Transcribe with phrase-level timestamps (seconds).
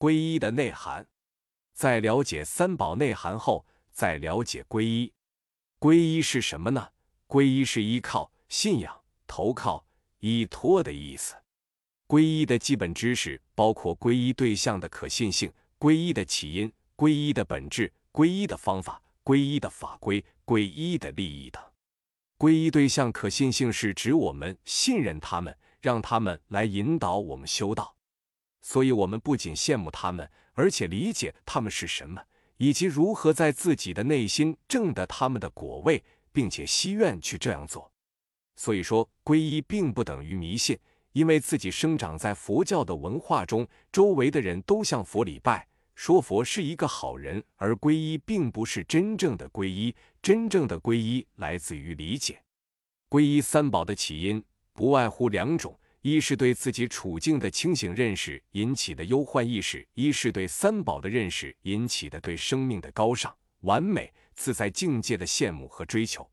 [0.00, 1.06] 皈依的内涵。
[1.74, 5.12] 在了解三宝内涵后，再了解皈依。
[5.78, 6.88] 皈依是什么呢？
[7.28, 9.84] 皈依是依靠、信仰、投靠、
[10.20, 11.34] 依托的意思。
[12.08, 21.62] 皈依的基本知识包括皈依对象的可信性、皈依的起因、皈依的本质、皈依的方法、皈依的法规、皈依的利益等。
[22.38, 27.94] 皈依对象可信性是指我们信任他们，让他们来引导我们修道。
[28.60, 32.22] 所以，我们不仅羡慕他们，而且理解他们是什么，
[32.58, 37.90] 以及如何在自己的内心证得他们的果位，并且希愿去这样做。
[38.56, 40.78] 所以说，皈依并不等于迷信。
[41.12, 49.92] 因为自己生长在佛教的文化中，周围的人都向佛礼拜，说佛是一个好人，而皈依并不是真正的皈依。
[50.22, 52.40] 真正的皈依来自于理解。
[53.08, 66.28] 皈依三宝的起因不外乎两种：一是对自己处境的清醒认识引起的忧患意识；一是对三宝的认识引起的对生命的高尚、完美、自在境界的羡慕和追求。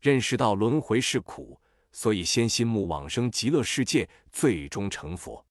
[0.00, 1.60] 认识到轮回是苦。
[1.92, 5.42] 所以，先心目往生极乐世界，最终成佛。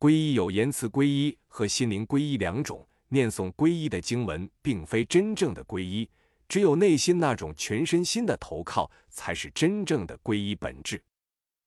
[0.00, 2.84] 皈依有言辞皈依和心灵皈依两种。
[3.08, 6.10] 念诵皈依的经文，并非真正的皈依，
[6.48, 11.00] 只有内心那种全身心的投靠，才是真正的皈依本质。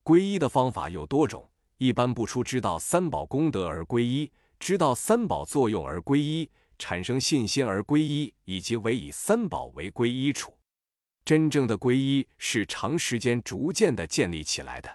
[0.10, 10.58] 皈依的方法有多种，一般不出知道三宝功德而皈依，知道三宝作用而皈依，产生信心而皈依，以及为以三宝为皈依处。
[11.24, 14.90] 真正的皈依是长时间逐渐的建立起来的，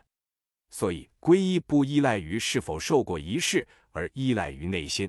[0.71, 5.09] 所以皈依不依赖于是否受过仪式，而依赖于内心。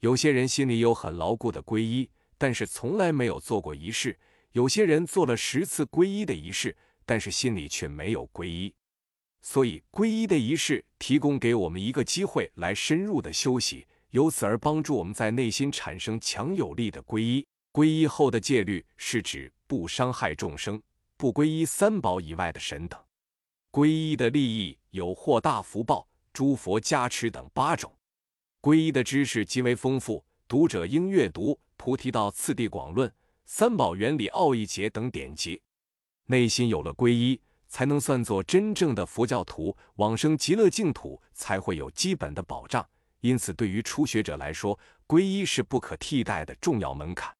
[0.00, 4.14] 有些人心里有很牢固的皈依，但是从来没有做过仪式；
[4.52, 8.72] 有些人做了十次皈依的仪式，但是心里却没有皈依。
[9.42, 17.46] 所以皈依的仪式提供给我们一个机会来深入的休息，由此而帮助我们在内心产生强有力的皈依。
[17.72, 19.52] 皈依后的戒律是指。
[19.68, 20.80] 不伤害众生，
[21.16, 23.00] 不皈依三宝以外的神等。
[23.72, 27.92] 皈依的利益有获大福报、诸佛加持等八种。
[28.62, 33.08] 皈依的知识极为丰富，读者应阅读《菩提道次第广论》
[33.44, 35.60] 《三宝原理奥义节》等典籍。
[36.26, 42.86] 内心有了皈依，才能算作真正的佛教徒，往生极乐净土才会有基本的保障。
[43.20, 47.35] 因此，对于初学者来说，皈依是不可替代的重要门槛。